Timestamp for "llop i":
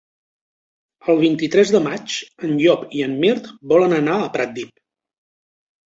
2.63-3.07